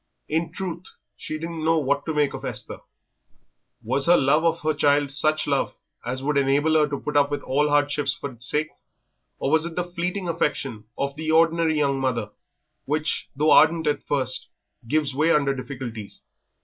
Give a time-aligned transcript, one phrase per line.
[0.27, 2.79] In truth, she didn't know what to make of Esther.
[3.83, 7.29] Was her love of her child such love as would enable her to put up
[7.29, 8.69] with all hardships for its sake,
[9.37, 12.31] or was it the fleeting affection of the ordinary young mother,
[12.85, 14.47] which, though ardent at first,
[14.87, 16.21] gives way under difficulties?